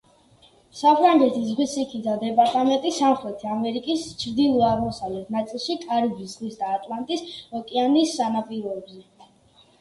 [0.77, 7.23] საფრანგეთის ზღვისიქითა დეპარტამენტი სამხრეთი ამერიკის ჩრდილო-აღმოსავლეთ ნაწილში, კარიბის ზღვის და ატლანტის
[7.61, 9.05] ოკეანის სანაპიროებზე.